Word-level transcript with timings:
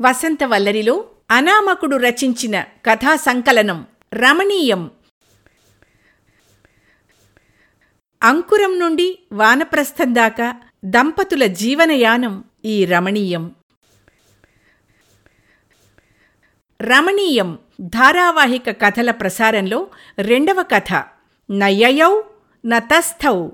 వసంతవల్లరిలో 0.00 1.08
అనామకుడు 1.30 1.96
రచించిన 1.96 2.60
కథా 2.60 3.16
సంకలనం 3.16 3.86
రమణీయం. 4.14 4.90
అంకురం 8.22 8.78
నుండి 8.78 9.18
వానప్రస్థం 9.32 10.14
దాకా 10.14 10.60
దంపతుల 10.84 11.46
జీవనయానం 11.46 12.44
ఈ 12.64 12.84
రమణీయం. 12.84 13.54
రమణీయం 16.82 17.58
ధారావాహిక 17.80 18.70
కథల 18.70 19.10
ప్రసారంలో 19.10 19.86
రెండవ 20.18 20.62
కథ. 20.62 21.04
నయయౌ 21.50 22.22
నతస్థౌ. 22.66 23.48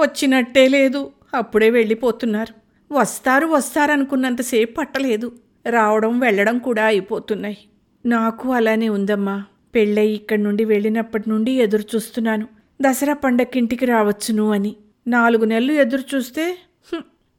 వచ్చినట్టే 0.00 0.68
లేదు. 0.68 1.10
అప్పుడే 1.34 1.70
వెళ్ళిపోతున్నారు. 1.70 2.54
వస్తారు 2.94 3.46
వస్తారనుకున్నంతసేపు 3.46 4.74
పట్టలేదు. 4.74 5.32
రావడం 5.70 6.18
వెళ్ళడం 6.18 6.58
కూడా 6.58 6.84
అయిపోతున్నాయి. 6.84 7.58
నాకు 8.06 8.52
అలానే 8.52 8.88
ఉందమ్మా. 8.88 9.44
పెళ్ళయి 9.74 10.14
ఇక్కడి 10.14 10.42
నుండి 10.42 10.64
వెళ్ళినప్పటి 10.64 11.30
నుండి 11.30 11.52
ఎదురు 11.52 11.82
చూస్తున్నాను. 11.94 12.46
దసరా 12.82 13.14
పండక్కింటికి 13.14 13.86
రావచ్చును 13.86 14.50
అని. 14.50 14.76
నాలుగు 15.06 15.44
నెలలు 15.44 15.72
ఎదురు 15.72 16.16
చూస్తే 16.16 16.58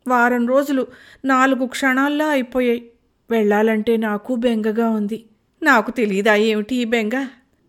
వారం 0.07 0.47
రోజులు 0.47 0.87
నాలుగు 1.25 1.65
క్షణాల్లో 1.65 2.27
అయిపోయాయి. 2.29 2.89
వెళ్ళాలంటే 3.31 3.97
నాకు 3.97 4.35
బెంగగా 4.35 4.89
ఉంది. 4.89 5.25
నాకు 5.63 5.91
తెలియదా 5.91 6.35
ఏమిటి 6.35 6.75
ఈ 6.75 6.85
బెంగ? 6.85 7.27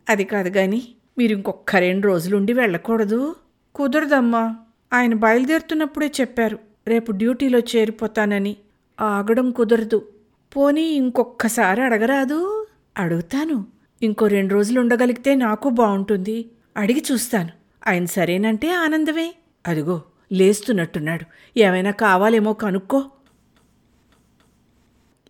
అది 0.08 0.24
కాదు 0.24 0.48
కానీ 0.48 0.82
మీరు 1.18 1.32
ఇంకొక 1.32 1.77
రెండు 1.77 2.06
రోజులుండి 2.06 2.52
వెళ్ళకూడదు. 2.52 3.34
కుదరదమ్మా. 3.75 4.56
ఆయన 4.92 5.14
బయలుదేరుతున్నప్పుడే 5.14 6.12
చెప్పారు 6.20 6.58
రేపు 6.88 7.12
డ్యూటీలో 7.12 7.58
చేరిపోతానని. 7.58 8.56
ఆగడం 9.00 9.50
కుదరదు. 9.50 10.08
పోనీ 10.56 10.82
ఇంకొక్కసారి 10.82 11.82
అడగరాదు? 11.82 12.66
అడుగుతాను. 12.97 13.66
ఇంకో 14.02 14.27
రెండు 14.27 14.55
రోజులు 14.55 14.80
ఉండగలిగితే 14.80 15.34
నాకు 15.34 15.69
బాగుంటుంది. 15.69 16.50
అడిగి 16.77 17.05
చూస్తాను. 17.12 17.48
ఆయన 17.88 18.05
సరేనంటే 18.05 18.70
ఆనందమే. 18.70 19.34
అదిగో 19.66 20.02
లేస్తున్నట్టున్నాడు. 20.32 21.25
ఏమైనా 21.58 21.91
కావాలేమో 21.91 22.52
కనుక్కో. 22.52 23.10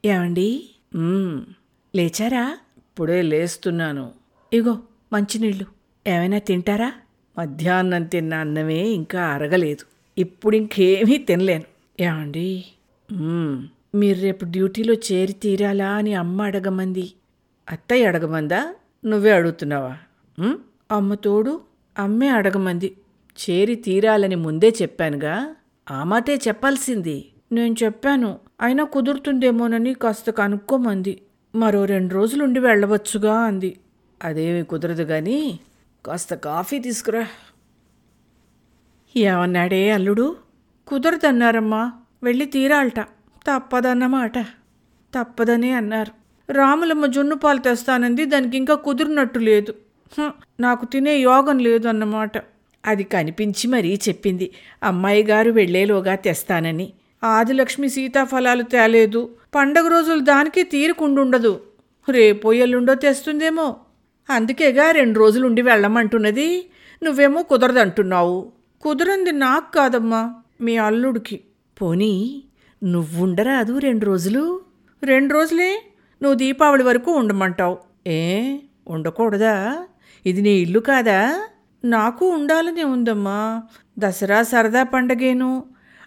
ఏమండి? 0.05 0.71
"మ్మ్, 0.95 1.45
లేచారా? 1.97 2.59
ఇప్పుడే 2.79 3.23
లేస్తున్నాను. 3.23 4.13
ఇగో 4.53 4.79
మంచినీళ్ళు. 5.13 5.67
ఏమైనా 6.07 6.39
తింటారా? 6.39 6.93
మధ్యాహ్నం 7.39 8.05
తిన్న 8.05 8.35
అన్నమే 8.35 8.89
ఇంకా 8.89 9.23
అరగలేదు. 9.23 9.85
ఇప్పుడు 10.21 10.57
ఇంకేమీ 10.57 11.19
తినలేను. 11.19 11.65
ఏమండి? 12.01 12.65
"మ్మ్, 13.13 13.69
మీరు 13.95 14.21
రేపు 14.21 14.45
డ్యూటీలో 14.45 14.95
చేరి 14.95 15.33
తీరాలా 15.33 15.91
అని 15.91 16.15
అమ్మ 16.15 16.43
అడగమంది. 16.43 17.13
అత్తయ్య 17.71 18.07
అడగమందా? 18.07 18.75
నువ్వే 19.05 19.31
అడుగుతున్నావా? 19.33 19.97
"మ్మ్, 20.39 20.59
అమ్మ 20.91 21.15
తోడు 21.15 21.61
అమ్మే 21.99 22.29
అడగమంది. 22.29 22.97
చేరి 23.41 23.75
తీరాలని 23.75 24.35
ముందే 24.35 24.75
చెప్పానుగా? 24.83 25.55
ఆ 25.91 26.05
మాటే 26.05 26.37
చెప్పాల్సింది. 26.49 27.29
నేను 27.53 27.75
చెప్పాను. 27.85 28.39
అయినా 28.61 28.85
కుదురుతుందేమోనని 28.85 29.95
కాస్త 29.95 30.31
కనుక్కోమంది. 30.31 31.23
మరో 31.55 31.85
రెండు 31.85 32.15
రోజులుండి 32.15 32.61
వెళ్ళవచ్చుగా 32.61 33.35
అంది. 33.35 33.77
అదేమి 34.25 34.65
కుదరదు 34.65 35.03
గాని 35.03 35.59
కాస్త 36.07 36.35
కాఫీ 36.35 36.79
తీసుకురా. 36.79 37.27
ఏమన్నాడే 39.17 39.91
అల్లుడు? 39.91 40.37
కుదరదన్నారమ్మా. 40.87 41.93
వెళ్ళి 42.23 42.47
తీరాలట. 42.47 43.01
తప్పదన్నమాట. 43.47 44.39
తప్పదనే 45.15 45.71
అన్నారు. 45.71 46.13
రాములమ్మ 46.53 47.07
జున్ను 47.07 47.37
పాలు 47.37 47.59
తెస్తానంది 47.59 48.25
దానికి 48.25 48.57
ఇంకా 48.57 48.75
కుదిరినట్టు 48.75 49.39
లేదు. 49.39 49.75
నాకు 50.61 50.85
తినే 50.85 51.17
యోగం 51.17 51.59
లేదు 51.59 51.89
అన్నమాట 51.89 52.39
అది 52.87 53.05
కనిపించి 53.05 53.69
మరీ 53.69 54.01
చెప్పింది. 54.09 54.51
అమ్మాయి 54.83 55.25
గారు 55.25 55.51
వెళ్ళేలోగా 55.51 56.15
తెస్తానని. 56.15 56.93
ఆదిలక్ష్మి 57.25 57.89
సీతాఫలాలు 57.89 58.63
తేలేదు. 58.63 59.37
పండగ 59.55 59.89
రోజులు 59.89 60.21
దానికి 60.21 60.63
తీరుకుండుండదు. 60.63 61.61
రేపో 62.11 62.53
ఎల్లుండో 62.53 62.95
తెస్తుందేమో. 62.95 63.77
అందుకేగా 64.31 64.91
రెండు 64.91 65.19
రోజులుండి 65.19 65.63
వెళ్ళమంటున్నది. 65.63 66.71
నువ్వేమో 67.03 67.43
కుదరదంటున్నావు. 67.43 68.53
కుదరంది 68.83 69.33
నాకు 69.33 69.73
కాదమ్మా 69.73 70.35
మీ 70.61 70.77
అల్లుడికి. 70.77 71.41
పోనీ 71.83 72.43
నువ్వుండరాదు 72.85 73.79
రెండు 73.79 74.07
రోజులు? 74.07 74.61
రెండు 75.05 75.35
రోజులే? 75.35 75.83
నువ్వు 76.23 76.39
దీపావళి 76.39 76.83
వరకు 76.83 77.13
ఉండమంటావు. 77.13 77.79
ఏ? 78.07 78.57
ఉండకూడదా? 78.89 79.85
ఇది 80.27 80.41
నీ 80.41 80.51
ఇల్లు 80.51 80.79
కాదా? 80.79 81.49
నాకు 81.85 82.31
ఉండాలనే 82.31 82.85
ఉందమ్మా. 82.85 83.63
దసరా 83.99 84.43
సరదా 84.43 84.83
పండగేను. 84.83 85.65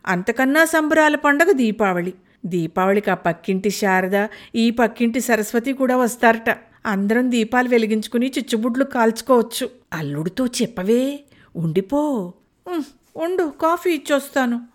అంతకన్నా 0.07 0.66
సంబరాల 0.66 1.16
పండగ 1.16 1.51
దీపావళి. 1.51 2.13
దీపావళికి 2.45 3.11
ఆ 3.11 3.13
పక్కింటి 3.13 3.69
శారద 3.69 4.28
ఈ 4.55 4.69
పక్కింటి 4.69 5.19
సరస్వతి 5.19 5.73
కూడా 5.73 5.97
వస్తారట. 5.97 6.57
అందరం 6.85 7.31
దీపాలు 7.31 7.69
వెలిగించుకుని 7.69 8.33
చిచ్చుబుడ్లు 8.38 8.83
కాల్చుకోవచ్చు. 8.83 9.69
అల్లుడితో 9.94 10.45
చెప్పవే 10.45 11.23
ఉండిపో. 11.55 12.33
ఉండు 13.17 13.53
కాఫీ 13.61 13.91
ఇచ్చొస్తాను. 13.91 14.67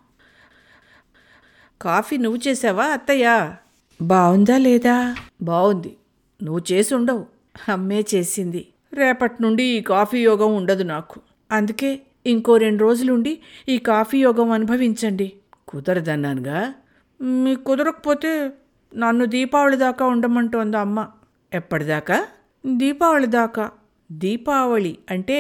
కాఫీ 1.83 2.17
నువ్వు 2.17 2.49
చేసావా 2.49 2.85
అత్తయ్య? 2.85 3.55
బావుందా 4.03 4.59
లేదా? 4.59 5.17
బావుంది. 5.43 5.97
నువ్వు 6.43 6.73
చేసి 6.73 6.95
ఉండవు. 6.95 7.27
అమ్మే 7.73 8.05
చేసింది. 8.15 8.67
రేపటి 8.93 9.43
నుండి 9.43 9.65
ఈ 9.65 9.81
కాఫీ 9.81 10.19
యోగం 10.19 10.57
ఉండదు 10.57 10.83
నాకు. 10.83 11.21
అందుకే 11.53 12.01
ఇంకో 12.27 12.57
రెండు 12.57 12.83
రోజులుండి 12.83 13.39
ఈ 13.69 13.79
కాఫీ 13.79 14.19
యోగం 14.19 14.51
అనుభవించండి. 14.51 15.33
కుదరదన్నానుగా? 15.69 16.75
మీకు 17.21 17.65
కుదరకపోతే 17.65 18.51
నన్ను 18.97 19.25
దీపావళి 19.25 19.77
దాకా 19.77 20.07
ఉండమంటోంది 20.07 20.77
అమ్మ. 20.77 21.07
ఎప్పటిదాకా? 21.55 22.27
దీపావళి 22.67 23.27
దాకా 23.27 23.71
దీపావళి 24.13 24.99
అంటే 25.11 25.39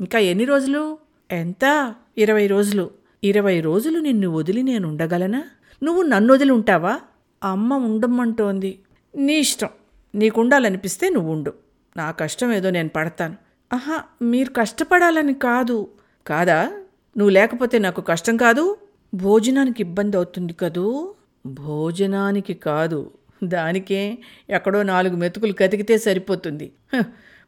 ఇంకా 0.00 0.18
ఎన్ని 0.18 0.44
రోజులు? 0.44 0.98
ఎంత? 1.30 1.94
ఇరవై 2.18 2.46
రోజులు. 2.46 2.90
ఇరవై 3.24 3.60
రోజులు 3.60 3.98
నిన్ను 3.98 4.30
వదిలి 4.30 4.62
నేను 4.62 4.88
ఉండగలనా? 4.88 5.44
నువ్వు 5.82 6.02
నన్ను 6.02 6.34
వదిలి 6.34 6.52
ఉంటావా? 6.52 7.00
అమ్మ 7.44 7.74
ఉండమంటోంది. 7.74 8.78
నీ 9.16 9.38
ఇష్టం. 9.38 9.68
నీకుండాలనిపిస్తే 10.14 11.08
నువ్వు 11.08 11.32
ఉండు 11.32 11.54
నా 11.96 12.10
కష్టం 12.10 12.52
ఏదో 12.52 12.70
నేను 12.70 12.88
పడతాను. 12.88 13.36
ఆహా 13.72 14.02
మీరు 14.22 14.52
కష్టపడాలని 14.52 15.34
కాదు. 15.34 15.88
కాదా? 16.26 16.62
నువ్వు 17.18 17.30
లేకపోతే 17.30 17.78
నాకు 17.78 18.00
కష్టం 18.00 18.36
కాదు? 18.36 18.76
భోజనానికి 19.14 19.82
ఇబ్బంది 19.82 20.16
అవుతుంది 20.16 20.52
కదూ? 20.52 21.14
భోజనానికి 21.46 22.54
కాదు. 22.54 23.10
దానికే 23.48 24.18
ఎక్కడో 24.50 24.82
నాలుగు 24.82 25.16
మెతుకులు 25.16 25.52
కతికితే 25.52 25.98
సరిపోతుంది. 25.98 26.72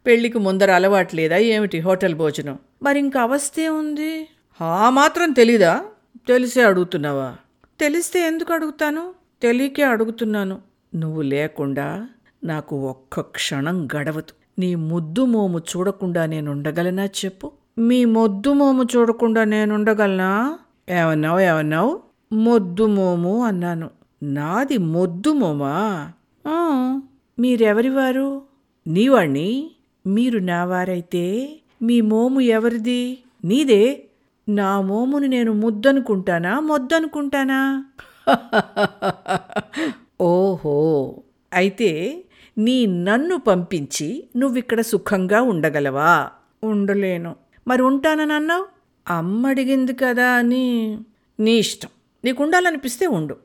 పెళ్ళికి 0.07 0.39
ముందర 0.39 0.71
అలవాట్లేదా 0.71 1.37
ఏమిటి 1.37 1.79
హోటల్ 1.79 2.15
భోజనం? 2.15 2.59
మరి 2.83 2.99
ఇంక 2.99 3.17
అవస్థే 3.17 3.69
ఉంది. 3.69 4.29
ఆ 4.61 4.91
మాత్రం 4.91 5.33
తెలీదా? 5.33 5.85
తెలిసే 6.29 6.63
అడుగుతున్నావా? 6.63 7.37
తెలిస్తే 7.81 8.27
ఎందుకు 8.27 8.53
అడుగుతాను? 8.53 9.15
తెలియకే 9.43 9.83
అడుగుతున్నాను. 9.83 10.59
నువ్వు 10.95 11.23
లేకుండా 11.23 12.09
నాకు 12.45 12.89
ఒక్క 12.89 13.21
క్షణం 13.21 13.89
గడవదు. 13.97 14.61
నీ 14.61 14.75
ముద్దు 14.75 15.25
మోము 15.25 15.59
చూడకుండా 15.59 16.27
నేను 16.27 16.51
ఉండగలనా 16.51 17.05
చెప్పు? 17.05 17.53
మీ 17.79 18.05
మొద్దు 18.05 18.53
మోము 18.53 18.87
చూడకుండా 18.97 19.45
నేనుండగలనా? 19.45 20.59
ఏమన్నావు 20.89 21.41
ఏమన్నావు? 21.41 22.01
మొద్దు 22.33 22.87
మోము 22.87 23.45
అన్నాను. 23.45 23.91
నాది 24.23 24.79
మొద్దు 24.79 25.33
మోమా. 25.33 26.13
"ఆ, 26.49 27.01
మీరెవరివారు 27.39 28.43
నీవాణ్ణి? 28.87 29.71
మీరు 30.07 30.39
నా 30.39 30.65
వారైతే. 30.65 31.57
మీ 31.83 32.01
మోము 32.01 32.41
ఎవరిది? 32.41 33.19
నీదే. 33.45 34.05
నా 34.49 34.81
మోముని 34.81 35.29
నేను 35.29 35.53
ముద్దనుకుంటానా 35.53 36.61
మొద్దనుకుంటానా? 36.61 37.85
ఓహో. 40.21 41.15
అయితే 41.53 42.25
నీ 42.59 42.87
నన్ను 42.87 43.39
పంపించి 43.39 44.29
నువ్విక్కడ 44.37 44.81
సుఖంగా 44.81 45.43
ఉండగలవా? 45.43 46.31
ఉండలేను. 46.65 47.37
మరి 47.69 47.83
ఉంటానని 47.83 48.33
అన్నావు? 48.33 48.67
అమ్మ 49.09 49.47
అడిగింది 49.47 49.93
కదా 49.95 50.31
అని. 50.31 50.99
నీ 51.41 51.53
ఇష్టం. 51.57 51.89
నీకు 52.25 52.45
ఉండాలనిపిస్తే 52.45 53.07
ఉండు. 53.07 53.37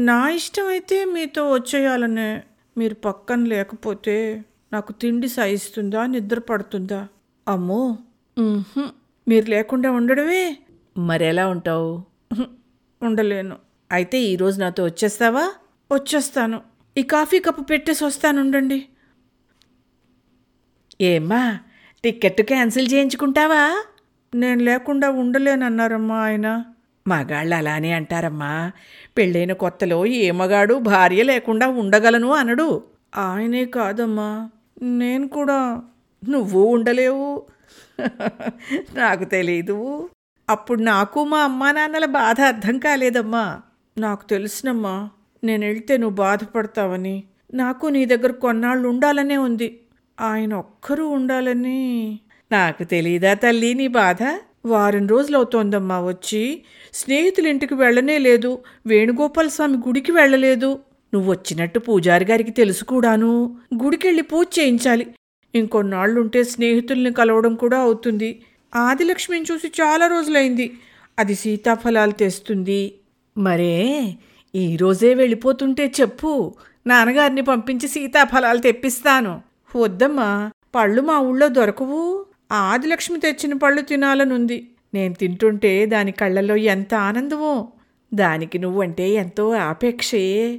నా 0.00 0.28
ఇష్టం 0.28 0.68
అయితే 0.68 1.04
మీతో 1.04 1.52
వచ్చేయాలనే 1.52 2.42
మీరు 2.76 2.94
పక్కన 2.94 3.44
లేకపోతే 3.44 4.16
నాకు 4.72 4.92
తిండి 4.92 5.28
సాయిస్తుందా 5.28 6.06
నిద్ర 6.06 6.38
పడుతుందా? 6.38 7.00
అమ్మో! 7.48 7.80
మీరు 9.28 9.50
లేకుండా 9.50 9.90
ఉండడమే? 9.90 10.44
మరెలా 10.96 11.48
ఉంటావు? 11.48 11.90
ఉండలేను. 13.02 13.56
అయితే 13.92 14.22
ఈరోజు 14.22 14.60
నాతో 14.60 14.84
వచ్చేస్తావా? 14.84 15.44
వచ్చేస్తాను. 15.90 16.58
ఈ 16.96 17.02
కాఫీ 17.02 17.38
కప్పు 17.38 17.62
పెట్టేసి 17.62 18.04
వస్తానుండండి. 18.04 18.78
ఏమ్మా 21.00 21.42
టికెట్ 22.04 22.42
క్యాన్సిల్ 22.42 22.92
చేయించుకుంటావా? 22.92 23.62
నేను 24.34 24.62
లేకుండా 24.62 25.10
ఉండలేనన్నారమ్మా 25.10 26.18
ఆయన. 26.20 26.48
మగాళ్ళు 27.10 27.54
అలానే 27.54 27.92
అంటారమ్మా. 27.92 28.72
పెళ్ళైన 29.18 29.52
కొత్తలో 29.52 30.06
ఏ 30.06 30.30
మగాడు 30.30 30.74
భార్య 30.74 31.22
లేకుండా 31.22 31.66
ఉండగలను 31.68 32.32
అనడు. 32.32 32.68
ఆయనే 33.16 33.64
కాదమ్మా. 33.64 34.50
నేను 34.82 35.28
కూడా 35.28 35.82
నువ్వు 36.28 36.62
ఉండలేవు. 36.64 37.42
నాకు 38.94 39.24
తెలీదు. 39.24 40.08
అప్పుడు 40.50 40.80
నాకు 40.82 41.24
మా 41.24 41.40
అమ్మా 41.40 41.72
నాన్నల 41.72 42.04
బాధ 42.04 42.40
అర్థం 42.40 42.78
కాలేదమ్మా. 42.78 43.60
నాకు 43.98 44.28
తెలుసునమ్మా 44.28 45.10
నేను 45.44 45.66
వెళ్తే 45.66 45.96
నువ్వు 45.96 46.14
బాధపడతావని. 46.14 47.24
నాకు 47.54 47.86
నీ 47.86 48.04
దగ్గర 48.04 48.32
కొన్నాళ్ళు 48.32 48.88
ఉండాలనే 48.88 49.36
ఉంది. 49.36 49.80
ఆయన 50.20 50.54
ఒక్కరూ 50.54 51.08
ఉండాలని. 51.08 52.18
నాకు 52.52 52.84
తెలీదా 52.84 53.34
తల్లి 53.34 53.74
నీ 53.74 53.88
బాధ? 53.88 54.18
వారం 54.66 55.06
రోజులు 55.06 55.36
అవుతోందమ్మా 55.36 56.00
వచ్చి. 56.00 56.62
స్నేహితుల 56.92 57.46
ఇంటికి 57.46 57.74
వెళ్ళనే 57.74 58.18
లేదు. 58.18 58.58
వేణుగోపాల 58.86 59.48
స్వామి 59.48 59.76
గుడికి 59.76 60.12
వెళ్ళలేదు. 60.12 60.78
నువ్వు 61.14 61.30
వచ్చినట్టు 61.30 61.78
పూజారి 61.78 62.24
గారికి 62.24 62.50
తెలుసు 62.50 62.84
కూడాను. 62.84 63.56
గుడికెళ్ళి 63.84 64.22
పూజ 64.22 64.46
చేయించాలి. 64.58 65.06
ఇంకొన్నాళ్ళుంటే 65.54 66.44
స్నేహితుల్ని 66.44 67.12
కలవడం 67.12 67.54
కూడా 67.54 67.78
అవుతుంది. 67.78 68.42
ఆదిలక్ష్మిని 68.76 69.46
చూసి 69.52 69.68
చాలా 69.68 70.06
రోజులైంది. 70.06 70.78
అది 71.18 71.34
సీతాఫలాలు 71.34 72.10
తెస్తుంది. 72.10 72.94
మరే 73.38 74.14
ఈరోజే 74.54 75.14
వెళ్ళిపోతుంటే 75.14 75.92
చెప్పు. 76.00 76.54
నాన్నగారిని 76.86 77.42
పంపించి 77.42 77.88
సీతాఫలాలు 77.88 78.58
తెప్పిస్తాను. 78.58 79.42
వద్దమ్మా 79.76 80.50
పళ్ళు 80.74 81.02
మా 81.02 81.18
ఊళ్ళో 81.18 81.48
దొరకవు. 81.48 82.26
ఆదిలక్ష్మి 82.52 83.18
తెచ్చిన 83.18 83.52
పళ్ళు 83.52 83.80
తినాలనుంది. 83.80 84.70
నేను 84.94 85.14
తింటుంటే 85.14 85.86
దాని 85.86 86.12
కళ్ళల్లో 86.12 86.56
ఎంత 86.56 86.94
ఆనందమో. 86.94 87.68
దానికి 88.14 88.58
నువ్వంటే 88.58 89.10
ఎంతో 89.10 89.50
ఆపేక్షే 89.50 90.58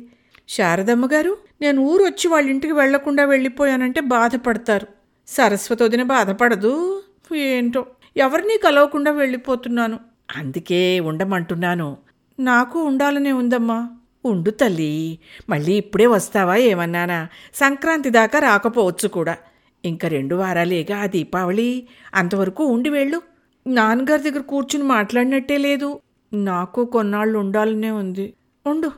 శారదమ్మ 0.50 1.10
గారు 1.14 1.38
నేను 1.62 1.82
ఊరు 1.82 2.04
వచ్చి 2.04 2.28
వాళ్ళ 2.28 2.50
ఇంటికి 2.50 2.74
వెళ్ళకుండా 2.74 3.26
వెళ్ళిపోయానంటే 3.26 4.02
బాధపడతారు. 4.02 4.88
సరస్వతి 5.28 5.84
వదిన 5.84 6.04
బాధపడదు. 6.04 7.04
ఏంటో 7.36 7.86
ఎవరినీ 8.18 8.58
కలవకుండా 8.64 9.12
వెళ్ళిపోతున్నాను. 9.12 10.00
అందుకే 10.36 11.00
ఉండమంటున్నాను. 11.00 11.98
నాకు 12.40 12.84
ఉండాలనే 12.84 13.32
ఉందమ్మా. 13.32 13.90
ఉండు 14.26 14.50
తల్లి. 14.50 15.20
మళ్ళీ 15.50 15.74
ఇప్పుడే 15.74 16.06
వస్తావా 16.06 16.56
ఏమన్నానా? 16.56 17.28
సంక్రాంతి 17.54 18.10
దాకా 18.10 18.40
రాకపోవచ్చు 18.40 19.08
కూడా. 19.08 19.38
ఇంక 19.86 20.06
రెండు 20.06 20.36
వారాలేగా 20.36 20.98
ఆ 21.02 21.06
దీపావళి. 21.06 21.88
అంతవరకు 22.14 22.64
ఉండి 22.64 22.90
వెళ్ళు. 22.90 23.22
నాన్నగారి 23.68 24.24
దగ్గర 24.24 24.42
కూర్చుని 24.42 24.84
మాట్లాడినట్టే 24.84 25.58
లేదు. 25.58 26.00
నాకు 26.34 26.86
కొన్నాళ్ళు 26.86 27.40
ఉండాలనే 27.40 27.92
ఉంది. 27.92 28.34
ఉండు 28.66 28.92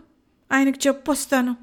ఆయనకి 0.51 0.79
చెప్పొస్తాను 0.87 1.55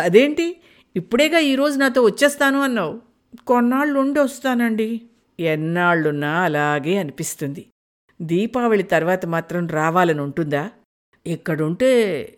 అదేంటి? 0.00 0.56
ఇప్పుడేగా 0.96 1.38
ఈరోజు 1.38 1.78
నాతో 1.78 2.02
వచ్చేస్తాను 2.02 2.60
అన్నావు. 2.60 3.00
కొన్నాళ్ళు 3.46 4.00
ఉండి 4.00 4.20
వస్తానండి. 4.20 5.02
ఎన్నాళ్ళున్నా 5.40 6.42
అలాగే 6.42 6.96
అనిపిస్తుంది. 6.96 7.66
దీపావళి 8.22 8.82
తర్వాత 8.82 9.26
మాత్రం 9.26 9.68
రావాలని 9.68 10.20
ఉంటుందా? 10.20 10.70
ఇక్కడుంటే 11.26 11.90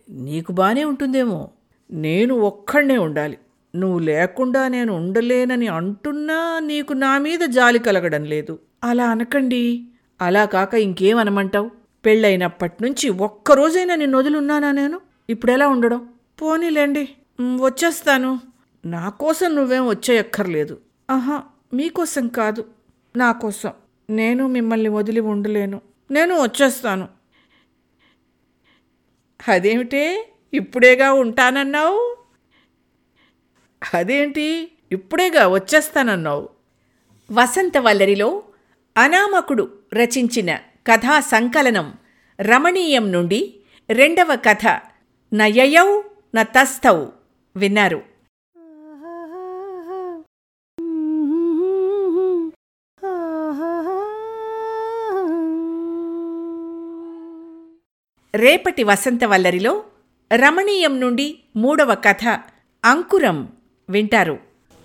నీకు 0.09 0.51
బానే 0.51 0.83
ఉంటుందేమో. 0.83 1.51
నేను 1.91 2.35
ఒక్కడనే 2.35 2.97
ఉండాలి. 2.97 3.37
నువ్వు 3.77 3.99
లేకుండా 3.99 4.67
నేను 4.67 4.93
ఉండలేనని 4.93 5.67
అంటున్నా 5.67 6.59
నీకు 6.59 6.93
నా 6.93 7.17
మీద 7.17 7.39
జాలి 7.39 7.79
కలగడం 7.79 8.23
లేదు. 8.23 8.59
అలా 8.83 9.09
అనకండి. 9.09 9.87
అలా 10.21 10.45
కాక 10.45 10.73
ఇంకేమనమంటావు? 10.73 11.71
పెళ్ళైనప్పటి 12.05 12.83
నుంచి 12.83 13.09
ఒక్కరోజైనా 13.09 13.95
నిన్ను 13.95 14.17
వదిలున్నానా 14.17 14.71
నేను? 14.71 15.01
ఇప్పుడెలా 15.29 15.67
ఉండడం? 15.67 16.09
పోనీలేండి. 16.41 17.09
వచ్చేస్తాను. 17.41 18.39
నా 18.85 19.09
కోసం 19.09 19.55
నువ్వేం 19.55 19.87
వచ్చేయక్కర్లేదు. 19.87 20.77
ఆహా 21.09 21.43
మీకోసం 21.73 22.27
కాదు. 22.27 22.65
నా 23.15 23.31
కోసం. 23.31 23.71
నేను 24.09 24.47
మిమ్మల్ని 24.47 24.89
వదిలి 24.89 25.19
ఉండలేను. 25.19 25.81
నేను 26.11 26.35
వచ్చేస్తాను. 26.41 27.07
అదేమిటే? 29.47 30.29
ఇప్పుడేగా 30.53 31.13
ఉంటానన్నావు? 31.13 32.16
అదేంటి? 33.93 34.71
ఇప్పుడేగా 34.91 35.47
వచ్చేస్తానన్నావు. 35.47 36.49
వసంతవల్లరిలో 37.31 38.43
అనామకుడు 38.97 39.69
రచించిన 39.93 40.55
కథా 40.87 41.19
సంకలనం 41.19 41.93
రమణీయం 42.41 43.11
నుండి 43.11 43.55
రెండవ 43.89 44.35
కథ 44.35 44.79
నయయౌ 45.33 46.01
న 46.35 46.41
తస్థౌ 46.41 47.05
విన్నారు. 47.57 48.01
రేపటి 58.35 58.83
వసంతవల్లరిలో 58.83 59.83
రమణీయం 60.35 60.99
నుండి 60.99 61.39
మూడవ 61.55 61.95
కథ 61.95 62.39
అంకురం 62.85 63.56
వింటారు. 63.89 64.46